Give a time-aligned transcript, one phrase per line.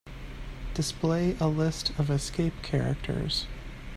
[0.73, 3.45] Display a list of escape characters.